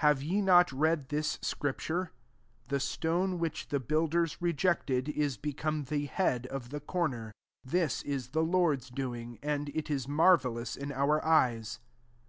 [0.00, 2.10] 10" Have ye not read this scripture?
[2.68, 7.30] The stone which the builders rejected, is become the head of the comer.
[7.62, 11.78] 11 This is the Lord's doing; and it is marvellous in our eyes."